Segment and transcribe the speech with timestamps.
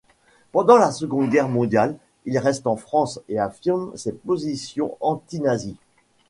[0.51, 1.95] Pendant la Seconde guerre mondiale,
[2.25, 5.77] il reste en France, et affirme ses positions anti-nazies.